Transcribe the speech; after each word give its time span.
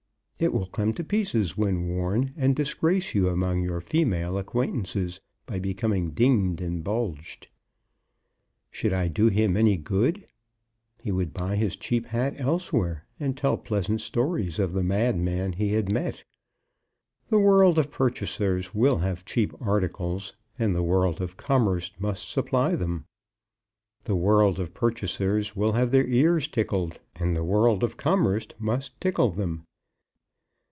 It 0.43 0.53
will 0.53 0.65
come 0.65 0.91
to 0.93 1.03
pieces 1.03 1.55
when 1.55 1.87
worn 1.87 2.33
and 2.35 2.55
disgrace 2.55 3.13
you 3.13 3.29
among 3.29 3.61
your 3.61 3.79
female 3.79 4.39
acquaintances 4.39 5.21
by 5.45 5.59
becoming 5.59 6.13
dinged 6.15 6.61
and 6.61 6.83
bulged?' 6.83 7.47
Should 8.71 8.91
I 8.91 9.07
do 9.07 9.27
him 9.27 9.53
good? 9.83 10.25
He 10.97 11.11
would 11.11 11.31
buy 11.31 11.57
his 11.57 11.75
cheap 11.75 12.07
hat 12.07 12.33
elsewhere, 12.39 13.05
and 13.19 13.37
tell 13.37 13.55
pleasant 13.55 14.01
stories 14.01 14.57
of 14.57 14.73
the 14.73 14.81
madman 14.81 15.53
he 15.53 15.73
had 15.73 15.91
met. 15.91 16.23
The 17.29 17.37
world 17.37 17.77
of 17.77 17.91
purchasers 17.91 18.73
will 18.73 18.97
have 18.97 19.23
cheap 19.25 19.53
articles, 19.61 20.35
and 20.57 20.73
the 20.75 20.81
world 20.81 21.21
of 21.21 21.37
commerce 21.37 21.91
must 21.99 22.27
supply 22.27 22.73
them. 22.75 23.05
The 24.05 24.15
world 24.15 24.59
of 24.59 24.73
purchasers 24.73 25.55
will 25.55 25.73
have 25.73 25.91
their 25.91 26.07
ears 26.07 26.47
tickled, 26.47 26.99
and 27.15 27.35
the 27.35 27.43
world 27.43 27.83
of 27.83 27.95
commerce 27.95 28.47
must 28.57 28.99
tickle 28.99 29.29
them. 29.29 29.67